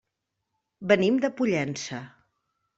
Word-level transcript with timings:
Venim 0.93 1.21
de 1.27 1.33
Pollença. 1.43 2.03